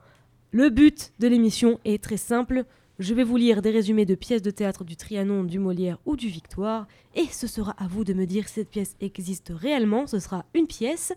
Le 0.49 0.71
but 0.71 1.13
de 1.19 1.27
l'émission 1.27 1.79
est 1.85 2.03
très 2.03 2.17
simple. 2.17 2.65
Je 2.97 3.13
vais 3.13 3.23
vous 3.23 3.37
lire 3.37 3.61
des 3.61 3.69
résumés 3.69 4.05
de 4.05 4.15
pièces 4.15 4.41
de 4.41 4.49
théâtre 4.49 4.83
du 4.83 4.95
Trianon, 4.95 5.43
du 5.43 5.59
Molière 5.59 5.99
ou 6.07 6.15
du 6.15 6.29
Victoire, 6.29 6.87
et 7.13 7.25
ce 7.25 7.45
sera 7.45 7.75
à 7.77 7.87
vous 7.87 8.03
de 8.03 8.15
me 8.15 8.25
dire 8.25 8.47
si 8.47 8.55
cette 8.55 8.71
pièce 8.71 8.95
existe 8.99 9.53
réellement, 9.55 10.07
ce 10.07 10.17
sera 10.17 10.45
une 10.55 10.65
pièce, 10.65 11.13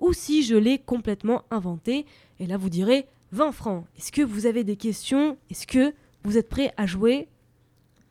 ou 0.00 0.12
si 0.12 0.42
je 0.42 0.54
l'ai 0.56 0.78
complètement 0.78 1.42
inventée. 1.50 2.06
Et 2.38 2.46
là, 2.46 2.56
vous 2.56 2.68
direz 2.70 3.06
20 3.32 3.52
francs. 3.52 3.84
Est-ce 3.96 4.12
que 4.12 4.22
vous 4.22 4.46
avez 4.46 4.64
des 4.64 4.76
questions? 4.76 5.36
Est-ce 5.50 5.66
que 5.66 5.94
vous 6.24 6.36
êtes 6.36 6.48
prêts 6.48 6.72
à 6.76 6.86
jouer? 6.86 7.28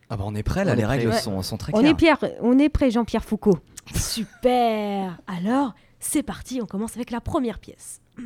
Ah 0.10 0.18
bah 0.18 0.24
on 0.26 0.34
est 0.34 0.44
prêt 0.44 0.66
là, 0.66 0.74
On 0.74 0.76
les 0.76 0.86
règles 0.86 1.10
prêt. 1.10 1.20
sont, 1.20 1.42
sont 1.44 1.58
très 1.58 1.72
On 1.76 1.80
claires. 1.80 1.92
est, 1.92 1.96
Pierre, 1.96 2.18
on 2.42 2.58
est 2.58 2.70
prêt, 2.70 2.90
Jean-Pierre 2.90 3.24
Foucault. 3.26 3.60
Super 3.94 5.20
Alors, 5.28 5.74
c'est 6.00 6.24
parti, 6.24 6.62
on 6.62 6.66
commence 6.66 6.96
avec 6.96 7.12
la 7.12 7.22
première 7.22 7.60
pièce. 7.60 8.02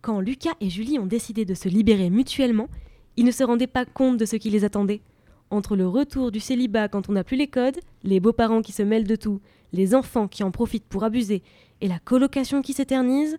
Quand 0.00 0.20
Lucas 0.20 0.54
et 0.60 0.70
Julie 0.70 0.98
ont 0.98 1.06
décidé 1.06 1.44
de 1.44 1.54
se 1.54 1.68
libérer 1.68 2.10
mutuellement, 2.10 2.68
ils 3.16 3.24
ne 3.24 3.30
se 3.32 3.42
rendaient 3.44 3.66
pas 3.66 3.84
compte 3.84 4.16
de 4.18 4.24
ce 4.24 4.36
qui 4.36 4.50
les 4.50 4.64
attendait. 4.64 5.00
Entre 5.50 5.76
le 5.76 5.86
retour 5.86 6.32
du 6.32 6.40
célibat 6.40 6.88
quand 6.88 7.08
on 7.08 7.12
n'a 7.12 7.24
plus 7.24 7.36
les 7.36 7.46
codes, 7.46 7.78
les 8.02 8.20
beaux-parents 8.20 8.62
qui 8.62 8.72
se 8.72 8.82
mêlent 8.82 9.06
de 9.06 9.16
tout, 9.16 9.40
les 9.72 9.94
enfants 9.94 10.28
qui 10.28 10.42
en 10.42 10.50
profitent 10.50 10.88
pour 10.88 11.04
abuser, 11.04 11.42
et 11.80 11.88
la 11.88 11.98
colocation 11.98 12.62
qui 12.62 12.72
s'éternise, 12.72 13.38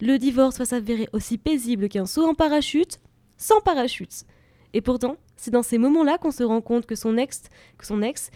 le 0.00 0.18
divorce 0.18 0.58
va 0.58 0.64
s'avérer 0.64 1.08
aussi 1.12 1.38
paisible 1.38 1.88
qu'un 1.88 2.06
saut 2.06 2.26
en 2.26 2.34
parachute, 2.34 3.00
sans 3.36 3.60
parachute. 3.60 4.24
Et 4.72 4.80
pourtant, 4.80 5.16
c'est 5.36 5.50
dans 5.50 5.62
ces 5.62 5.78
moments-là 5.78 6.18
qu'on 6.18 6.30
se 6.30 6.42
rend 6.42 6.60
compte 6.60 6.86
que 6.86 6.94
son 6.94 7.16
ex, 7.18 7.42
que 7.76 7.86
son 7.86 8.02
ex 8.02 8.30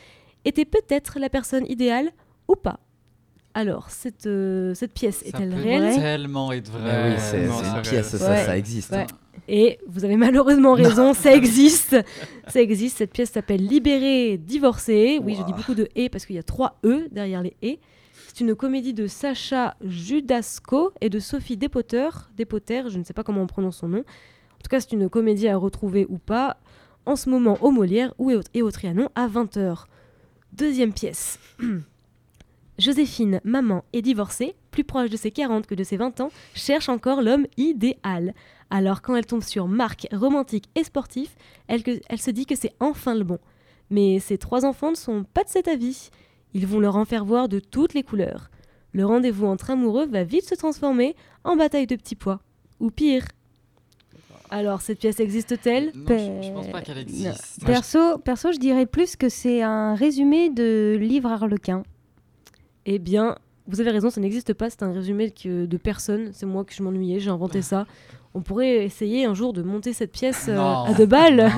était 0.44 0.64
peut-être 0.64 1.18
la 1.18 1.30
personne 1.30 1.66
idéale 1.66 2.12
ou 2.48 2.54
pas. 2.54 2.80
Alors, 3.58 3.88
cette, 3.88 4.26
euh, 4.26 4.74
cette 4.74 4.92
pièce 4.92 5.20
Ça 5.20 5.26
est-elle 5.28 5.48
peut 5.48 5.62
réelle 5.62 5.94
tellement 5.96 6.52
être 6.52 6.70
vrai. 6.70 7.12
Oui, 7.14 7.14
c'est 7.18 7.44
une 7.46 7.82
pièce, 7.82 8.14
ça, 8.14 8.30
Ouais. 8.30 8.44
ça 8.44 8.58
existe. 8.58 8.90
Ouais. 8.92 8.98
hein. 9.10 9.40
Et 9.48 9.78
vous 9.88 10.04
avez 10.04 10.16
malheureusement 10.16 10.74
raison, 10.74 11.14
ça 11.14 11.32
existe. 11.34 11.96
Ça 12.48 12.60
existe. 12.60 12.98
Cette 12.98 13.12
pièce 13.12 13.30
s'appelle 13.30 13.64
Libéré, 13.66 14.36
divorcé. 14.36 15.18
Oui, 15.22 15.34
je 15.38 15.42
dis 15.44 15.54
beaucoup 15.54 15.74
de 15.74 15.88
et 15.94 16.10
parce 16.10 16.26
qu'il 16.26 16.36
y 16.36 16.38
a 16.38 16.42
trois 16.42 16.78
e 16.84 17.08
derrière 17.10 17.42
les 17.42 17.56
et. 17.62 17.78
C'est 18.28 18.40
une 18.44 18.54
comédie 18.54 18.92
de 18.92 19.06
Sacha 19.06 19.74
Judasco 19.82 20.92
et 21.00 21.08
de 21.08 21.18
Sophie 21.18 21.56
Despoter. 21.56 22.10
Despoter, 22.36 22.82
je 22.90 22.98
ne 22.98 23.04
sais 23.04 23.14
pas 23.14 23.22
comment 23.24 23.40
on 23.40 23.46
prononce 23.46 23.78
son 23.78 23.88
nom. 23.88 24.00
En 24.00 24.62
tout 24.62 24.68
cas, 24.68 24.80
c'est 24.80 24.92
une 24.92 25.08
comédie 25.08 25.48
à 25.48 25.56
retrouver 25.56 26.04
ou 26.10 26.18
pas 26.18 26.58
en 27.06 27.16
ce 27.16 27.30
moment 27.30 27.56
au 27.62 27.70
Molière 27.70 28.12
ou 28.18 28.30
et 28.30 28.36
au, 28.36 28.40
et 28.52 28.60
au 28.60 28.70
Trianon 28.70 29.08
à 29.14 29.28
20h. 29.28 29.84
Deuxième 30.52 30.92
pièce. 30.92 31.38
Joséphine, 32.78 33.40
maman 33.44 33.84
et 33.92 34.02
divorcée, 34.02 34.54
plus 34.70 34.84
proche 34.84 35.10
de 35.10 35.16
ses 35.16 35.30
40 35.30 35.66
que 35.66 35.74
de 35.74 35.84
ses 35.84 35.96
20 35.96 36.20
ans, 36.20 36.30
cherche 36.54 36.88
encore 36.88 37.22
l'homme 37.22 37.46
idéal. 37.56 38.34
Alors 38.70 39.00
quand 39.02 39.14
elle 39.16 39.26
tombe 39.26 39.42
sur 39.42 39.68
Marc, 39.68 40.06
romantique 40.12 40.66
et 40.74 40.84
sportif, 40.84 41.34
elle, 41.68 41.82
que- 41.82 42.00
elle 42.08 42.20
se 42.20 42.30
dit 42.30 42.46
que 42.46 42.54
c'est 42.56 42.74
enfin 42.80 43.14
le 43.14 43.24
bon. 43.24 43.38
Mais 43.90 44.18
ses 44.18 44.36
trois 44.38 44.64
enfants 44.64 44.90
ne 44.90 44.96
sont 44.96 45.24
pas 45.32 45.44
de 45.44 45.48
cet 45.48 45.68
avis. 45.68 46.10
Ils 46.54 46.66
vont 46.66 46.80
leur 46.80 46.96
en 46.96 47.04
faire 47.04 47.24
voir 47.24 47.48
de 47.48 47.60
toutes 47.60 47.94
les 47.94 48.02
couleurs. 48.02 48.50
Le 48.92 49.04
rendez-vous 49.06 49.46
entre 49.46 49.70
amoureux 49.70 50.06
va 50.06 50.24
vite 50.24 50.48
se 50.48 50.54
transformer 50.54 51.14
en 51.44 51.56
bataille 51.56 51.86
de 51.86 51.96
petits 51.96 52.14
pois. 52.16 52.40
Ou 52.80 52.90
pire. 52.90 53.24
Alors, 54.50 54.80
cette 54.80 55.00
pièce 55.00 55.18
existe-t-elle? 55.20 55.92
Je, 55.94 55.98
je 56.46 56.52
pense 56.52 56.68
pas 56.68 56.80
qu'elle 56.80 56.98
existe. 56.98 57.64
Perso, 57.64 58.18
perso, 58.18 58.52
je 58.52 58.58
dirais 58.58 58.86
plus 58.86 59.16
que 59.16 59.28
c'est 59.28 59.60
un 59.62 59.94
résumé 59.94 60.50
de 60.50 60.96
livre 61.00 61.30
Harlequin. 61.30 61.82
Eh 62.86 62.98
bien, 62.98 63.36
vous 63.66 63.80
avez 63.80 63.90
raison, 63.90 64.10
ça 64.10 64.20
n'existe 64.20 64.54
pas, 64.54 64.70
c'est 64.70 64.82
un 64.84 64.92
résumé 64.92 65.30
que- 65.32 65.66
de 65.66 65.76
personne. 65.76 66.30
C'est 66.32 66.46
moi 66.46 66.64
que 66.64 66.72
je 66.72 66.82
m'ennuyais, 66.82 67.18
j'ai 67.20 67.30
inventé 67.30 67.60
ça. 67.62 67.86
On 68.32 68.42
pourrait 68.42 68.84
essayer 68.84 69.24
un 69.24 69.34
jour 69.34 69.52
de 69.52 69.62
monter 69.62 69.92
cette 69.92 70.12
pièce 70.12 70.46
euh, 70.48 70.58
à 70.60 70.92
deux 70.96 71.06
balles. 71.06 71.50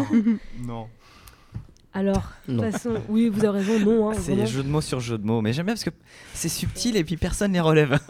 Non. 0.65 0.87
Alors, 1.93 2.31
de 2.47 2.53
toute 2.55 2.63
façon, 2.71 2.95
oui, 3.09 3.29
vous 3.29 3.45
avez 3.45 3.59
raison, 3.59 3.79
non. 3.81 4.11
hein, 4.11 4.15
C'est 4.15 4.47
jeu 4.47 4.63
de 4.63 4.69
mots 4.69 4.81
sur 4.81 5.01
jeu 5.01 5.19
de 5.19 5.27
mots, 5.27 5.41
mais 5.41 5.53
j'aime 5.53 5.67
bien 5.67 5.75
parce 5.75 5.85
que 5.85 5.91
c'est 6.35 6.49
subtil 6.49 6.97
et 6.97 7.03
puis 7.05 7.17
personne 7.17 7.53
les 7.53 7.61
relève. 7.61 7.99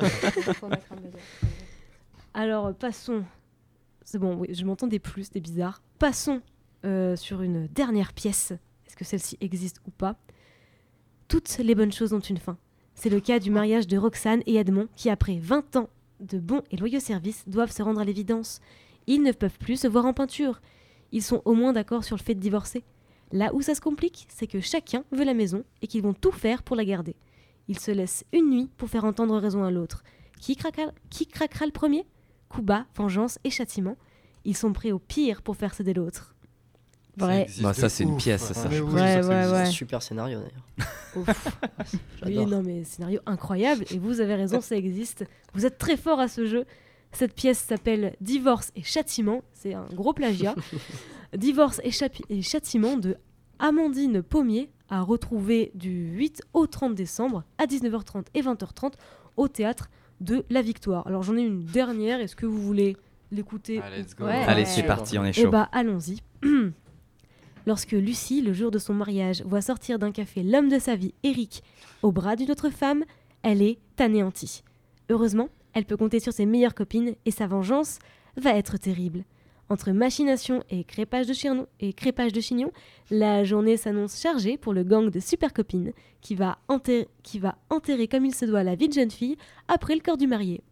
Alors, 2.35 2.75
passons. 2.75 3.25
C'est 4.05 4.19
bon, 4.19 4.37
oui, 4.37 4.49
je 4.53 4.65
m'entendais 4.65 4.99
plus, 4.99 5.25
c'était 5.25 5.41
bizarre. 5.41 5.83
Passons 5.99 6.41
euh, 6.85 7.17
sur 7.17 7.43
une 7.43 7.67
dernière 7.69 8.13
pièce. 8.13 8.53
Est-ce 8.87 8.97
que 8.97 9.05
celle-ci 9.05 9.37
existe 9.41 9.81
ou 9.87 9.91
pas? 9.91 10.17
Toutes 11.29 11.59
les 11.59 11.75
bonnes 11.75 11.93
choses 11.93 12.13
ont 12.13 12.21
une 12.21 12.39
fin. 12.39 12.57
C'est 13.01 13.11
le 13.11 13.21
cas 13.21 13.39
du 13.39 13.53
mariage 13.53 13.87
de 13.87 13.97
Roxane 13.97 14.43
et 14.47 14.57
Edmond 14.57 14.89
qui, 14.97 15.09
après 15.09 15.39
20 15.39 15.77
ans 15.77 15.89
de 16.19 16.41
bons 16.41 16.65
et 16.73 16.77
loyaux 16.77 16.99
services, 16.99 17.45
doivent 17.47 17.71
se 17.71 17.81
rendre 17.81 18.01
à 18.01 18.05
l'évidence. 18.05 18.59
Ils 19.07 19.23
ne 19.23 19.31
peuvent 19.31 19.57
plus 19.61 19.77
se 19.77 19.87
voir 19.87 20.05
en 20.05 20.13
peinture. 20.13 20.61
Ils 21.13 21.23
sont 21.23 21.41
au 21.45 21.55
moins 21.55 21.73
d'accord 21.73 22.03
sur 22.03 22.17
le 22.17 22.23
fait 22.23 22.35
de 22.35 22.41
divorcer. 22.41 22.83
Là 23.31 23.55
où 23.55 23.63
ça 23.63 23.77
se 23.77 23.81
complique, 23.81 24.27
c'est 24.29 24.49
que 24.49 24.59
chacun 24.59 25.05
veut 25.13 25.25
la 25.25 25.33
maison 25.33 25.63
et 25.81 25.87
qu'ils 25.87 26.03
vont 26.03 26.13
tout 26.13 26.33
faire 26.33 26.65
pour 26.65 26.75
la 26.75 26.85
garder. 26.85 27.15
Ils 27.69 27.79
se 27.79 27.93
laissent 27.93 28.25
une 28.33 28.51
nuit 28.51 28.69
pour 28.77 28.89
faire 28.89 29.05
entendre 29.05 29.39
raison 29.39 29.63
à 29.63 29.71
l'autre. 29.71 30.03
Qui 30.41 30.57
craquera, 30.57 31.67
le 31.67 31.71
premier? 31.71 32.05
Coup 32.49 32.63
bas, 32.63 32.85
vengeance 32.97 33.39
et 33.45 33.51
châtiment. 33.51 33.97
Ils 34.45 34.57
sont 34.57 34.73
prêts 34.73 34.91
au 34.91 34.99
pire 34.99 35.43
pour 35.43 35.57
faire 35.57 35.73
céder 35.73 35.95
l'autre. 35.95 36.35
Vrai. 37.19 37.47
Bah, 37.61 37.75
ça, 37.75 37.89
c'est 37.89 38.05
une 38.05 38.17
pièce, 38.17 38.53
ça. 38.53 38.69
Ouais, 38.69 38.81
ouais, 38.81 39.17
existe. 39.19 39.53
ouais. 39.53 39.67
Super 39.67 40.03
scénario 40.03 40.39
d'ailleurs. 40.41 40.89
Ouf. 41.17 41.59
oui, 42.27 42.47
non, 42.47 42.63
mais 42.63 42.85
scénario 42.85 43.21
incroyable. 43.27 43.85
Et 43.91 43.99
vous 43.99 44.21
avez 44.21 44.35
raison, 44.35 44.61
ça 44.61 44.77
existe. 44.77 45.25
Vous 45.55 45.67
êtes 45.67 45.79
très 45.79 45.97
fort 45.97 46.21
à 46.21 46.29
ce 46.29 46.47
jeu. 46.47 46.65
Cette 47.13 47.35
pièce 47.35 47.59
s'appelle 47.59 48.15
Divorce 48.21 48.71
et 48.77 48.83
Châtiment. 48.83 49.43
C'est 49.55 49.75
un 49.75 49.87
gros 49.95 50.13
plagiat. 50.13 50.55
Divorce 51.37 51.81
et, 51.85 51.91
et 52.31 52.43
Châtiment 52.43 52.97
de 52.97 53.17
Amandine 53.59 54.23
Pommier 54.23 54.71
à 54.91 55.01
retrouver 55.03 55.71
du 55.75 56.11
8 56.13 56.43
au 56.55 56.67
30 56.67 56.95
décembre 56.95 57.45
à 57.59 57.67
19h30 57.67 58.25
et 58.35 58.43
20h30 58.43 58.93
au 59.37 59.49
théâtre 59.49 59.89
de 60.21 60.45
La 60.51 60.63
Victoire. 60.63 61.07
Alors 61.07 61.23
j'en 61.23 61.37
ai 61.37 61.43
une 61.43 61.65
dernière. 61.65 62.21
Est-ce 62.21 62.37
que 62.37 62.47
vous 62.47 62.61
voulez 62.61 62.97
l'écouter 63.31 63.81
Ah. 63.83 63.91
Ouais. 64.25 64.31
Allez, 64.47 64.63
Ouais. 64.63 64.65
c'est 64.67 64.83
parti, 64.85 65.19
on 65.19 65.25
est 65.25 65.31
eh 65.31 65.43
chaud. 65.43 65.51
bah, 65.51 65.69
allons-y. 65.73 66.23
Lorsque 67.69 67.93
Lucie, 67.93 68.41
le 68.41 68.55
jour 68.55 68.71
de 68.71 68.79
son 68.79 68.95
mariage, 68.95 69.43
voit 69.45 69.61
sortir 69.61 69.99
d'un 69.99 70.11
café 70.11 70.43
l'homme 70.43 70.71
de 70.71 70.79
sa 70.79 70.97
vie, 70.97 71.13
Eric, 71.23 71.63
au 72.01 72.13
bras 72.13 72.35
d'une 72.35 72.51
autre 72.51 72.71
femme, 72.71 73.05
elle 73.43 73.61
est 73.61 73.77
anéantie. 73.99 74.63
Heureusement, 75.11 75.51
elle 75.75 75.85
peut 75.85 75.99
compter 75.99 76.19
sur 76.19 76.33
ses 76.33 76.47
meilleures 76.47 76.75
copines 76.75 77.15
et 77.27 77.31
sa 77.31 77.47
vengeance 77.47 77.99
va 78.39 78.55
être 78.57 78.79
terrible. 78.79 79.23
Entre 79.69 79.91
machination 79.93 80.63
et 80.71 80.83
crépage 80.83 81.27
de, 81.27 81.35
chirnon- 81.35 81.67
et 81.79 81.93
crépage 81.93 82.33
de 82.33 82.41
chignon, 82.41 82.73
la 83.11 83.45
journée 83.45 83.77
s'annonce 83.77 84.19
chargée 84.19 84.57
pour 84.57 84.73
le 84.73 84.83
gang 84.83 85.11
de 85.11 85.21
super 85.21 85.53
copines 85.53 85.93
qui 86.23 86.35
va, 86.37 86.57
enterrer, 86.69 87.07
qui 87.23 87.39
va 87.39 87.57
enterrer 87.69 88.09
comme 88.09 88.25
il 88.25 88.35
se 88.35 88.47
doit 88.47 88.63
la 88.63 88.77
vie 88.77 88.89
de 88.89 88.95
jeune 88.95 89.11
fille 89.11 89.37
après 89.69 89.95
le 89.95 90.01
corps 90.01 90.17
du 90.17 90.27
marié. 90.27 90.63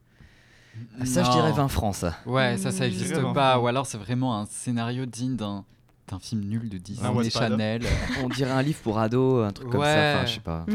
Ça, 1.04 1.22
je 1.24 1.30
dirais 1.30 1.52
20 1.52 1.68
francs, 1.68 1.94
ça. 1.96 2.16
Ouais, 2.24 2.56
ça, 2.56 2.70
ça 2.70 2.84
Mm. 2.84 2.86
existe 2.88 3.12
Vraiment. 3.12 3.34
pas. 3.34 3.58
Ou 3.60 3.66
alors, 3.66 3.84
c'est 3.84 3.98
vraiment 3.98 4.38
un 4.38 4.46
scénario 4.46 5.04
digne 5.04 5.36
d'un 5.36 5.66
d'un 6.08 6.18
film 6.18 6.42
nul 6.44 6.68
de 6.68 6.78
Disney 6.78 7.08
Wattpad. 7.08 7.32
Chanel. 7.50 7.82
On 8.24 8.28
dirait 8.28 8.50
un 8.52 8.62
livre 8.62 8.78
pour 8.82 8.98
ados, 8.98 9.44
un 9.46 9.52
truc 9.52 9.68
comme 9.70 9.80
ça. 9.82 9.86
Ouais. 9.86 10.14
Enfin, 10.16 10.26
je 10.26 10.34
sais 10.34 10.40
pas. 10.40 10.66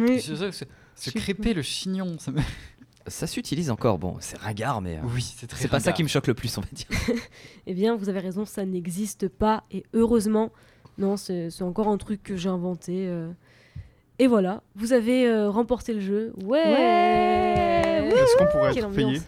Suis 0.96 1.12
crêper 1.14 1.54
le 1.54 1.62
chignon, 1.62 2.18
ça 2.20 2.32
me- 2.32 2.42
Ça 3.08 3.26
s'utilise 3.26 3.72
encore. 3.72 3.98
Bon, 3.98 4.18
c'est 4.20 4.38
ringard, 4.38 4.80
mais 4.82 4.98
euh, 4.98 5.02
Oui, 5.16 5.24
c'est 5.36 5.48
très 5.48 5.60
c'est 5.60 5.68
pas 5.68 5.80
ça 5.80 5.92
qui 5.92 6.04
me 6.04 6.08
choque 6.08 6.28
le 6.28 6.36
plus, 6.36 6.56
on 6.58 6.62
va 6.62 6.68
dire. 6.72 6.86
Eh 7.66 7.74
bien, 7.74 7.96
vous 7.96 8.10
avez 8.10 8.20
raison, 8.20 8.46
ça 8.46 8.64
n'existe 8.64 9.28
pas. 9.28 9.64
Et 9.72 9.84
heureusement, 9.94 10.52
non, 11.00 11.18
c'est 11.18 11.50
c'est 11.50 11.64
encore 11.64 11.88
un 11.88 11.98
truc 11.98 12.22
que 12.22 12.36
j'ai 12.36 12.50
inventé. 12.50 13.08
euh. 13.08 13.32
Et 14.20 14.28
voilà, 14.28 14.62
vous 14.76 14.94
avez 14.94 15.28
euh, 15.28 15.50
remporté 15.50 15.94
le 15.96 16.00
jeu. 16.00 16.32
Ouais, 16.44 16.60
Ouais 16.64 18.10
Est-ce 18.14 18.38
qu'on 18.38 18.46
pourrait 18.52 18.78
être 18.78 18.90
payé? 18.92 19.20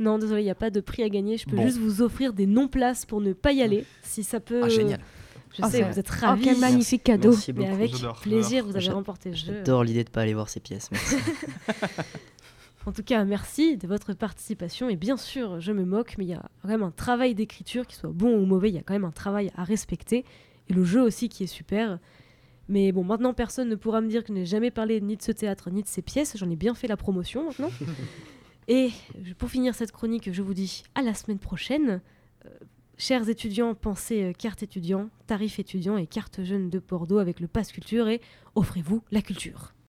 Non, 0.00 0.18
désolé, 0.18 0.40
il 0.42 0.44
n'y 0.46 0.50
a 0.50 0.54
pas 0.56 0.70
de 0.70 0.80
prix 0.80 1.04
à 1.04 1.08
gagner. 1.08 1.36
Je 1.38 1.46
peux 1.46 1.56
Bon. 1.56 1.62
juste 1.62 1.78
vous 1.78 2.02
offrir 2.02 2.32
des 2.32 2.46
non-places 2.46 3.06
pour 3.06 3.20
ne 3.20 3.32
pas 3.32 3.52
y 3.52 3.62
aller. 3.62 3.84
Si 4.02 4.24
ça 4.24 4.40
peut. 4.40 4.62
Ah, 4.64 4.68
génial. 4.68 5.00
Je 5.58 5.62
Oh, 5.64 5.68
sais, 5.70 5.82
vous 5.82 5.98
êtes 5.98 6.08
Oh, 6.10 6.26
ravis. 6.26 6.42
quel 6.44 6.58
magnifique 6.58 7.04
cadeau. 7.04 7.30
Merci 7.30 7.52
Mais 7.52 7.64
beaucoup. 7.64 7.74
avec 7.74 7.92
plaisir, 8.22 8.64
vous 8.66 8.76
avez 8.76 8.90
remporté 8.90 9.30
le 9.30 9.36
jeu. 9.36 9.54
J'adore 9.54 9.84
l'idée 9.84 10.04
de 10.04 10.10
pas 10.10 10.22
aller 10.22 10.34
voir 10.34 10.48
ces 10.48 10.60
pièces. 10.60 10.90
merci. 10.90 11.16
En 12.88 12.92
tout 12.92 13.02
cas, 13.02 13.24
merci 13.24 13.76
de 13.76 13.88
votre 13.88 14.12
participation. 14.14 14.88
Et 14.88 14.94
bien 14.94 15.16
sûr, 15.16 15.60
je 15.60 15.72
me 15.72 15.84
moque, 15.84 16.14
mais 16.18 16.24
il 16.24 16.28
y 16.28 16.34
a 16.34 16.48
quand 16.62 16.68
même 16.68 16.84
un 16.84 16.92
travail 16.92 17.34
d'écriture, 17.34 17.84
qu'il 17.84 17.96
soit 17.98 18.10
bon 18.12 18.38
ou 18.38 18.46
mauvais, 18.46 18.68
il 18.68 18.76
y 18.76 18.78
a 18.78 18.82
quand 18.82 18.94
même 18.94 19.04
un 19.04 19.10
travail 19.10 19.50
à 19.56 19.64
respecter. 19.64 20.24
Et 20.68 20.72
le 20.72 20.84
jeu 20.84 21.02
aussi 21.02 21.28
qui 21.28 21.42
est 21.42 21.48
super. 21.48 21.98
Mais 22.68 22.92
bon, 22.92 23.02
maintenant, 23.02 23.34
personne 23.34 23.68
ne 23.68 23.74
pourra 23.74 24.00
me 24.00 24.06
dire 24.08 24.22
que 24.22 24.28
je 24.28 24.34
n'ai 24.34 24.46
jamais 24.46 24.70
parlé 24.70 25.00
ni 25.00 25.16
de 25.16 25.22
ce 25.22 25.32
théâtre, 25.32 25.68
ni 25.70 25.82
de 25.82 25.88
ces 25.88 26.00
pièces. 26.00 26.36
J'en 26.36 26.48
ai 26.48 26.54
bien 26.54 26.74
fait 26.76 26.86
la 26.86 26.96
promotion 26.96 27.46
maintenant. 27.46 27.70
et 28.68 28.90
pour 29.38 29.50
finir 29.50 29.74
cette 29.74 29.90
chronique, 29.90 30.32
je 30.32 30.42
vous 30.42 30.54
dis 30.54 30.84
à 30.94 31.02
la 31.02 31.14
semaine 31.14 31.40
prochaine. 31.40 32.00
Chers 32.98 33.28
étudiants, 33.28 33.74
pensez 33.74 34.22
euh, 34.22 34.32
carte 34.32 34.62
étudiant, 34.62 35.10
tarif 35.26 35.58
étudiant 35.58 35.98
et 35.98 36.06
carte 36.06 36.42
jeune 36.42 36.70
de 36.70 36.78
Bordeaux 36.78 37.18
avec 37.18 37.40
le 37.40 37.46
Pass 37.46 37.70
Culture 37.70 38.08
et 38.08 38.22
offrez-vous 38.54 39.02
la 39.10 39.20
culture. 39.20 39.75